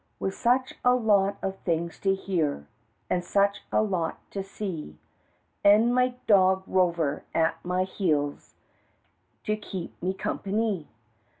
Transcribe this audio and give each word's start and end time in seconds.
With 0.19 0.33
such 0.33 0.73
a 0.83 0.95
lot 0.95 1.37
of 1.43 1.59
things 1.59 1.99
to 1.99 2.15
hear 2.15 2.67
An' 3.07 3.21
such 3.21 3.61
a 3.71 3.83
lot 3.83 4.17
to 4.31 4.43
see, 4.43 4.97
An' 5.63 5.93
my 5.93 6.15
dog 6.25 6.63
Rover 6.65 7.23
at 7.35 7.63
my 7.63 7.83
heels, 7.83 8.55
To 9.43 9.55
keep 9.55 10.01
me 10.01 10.15
company. 10.15 10.87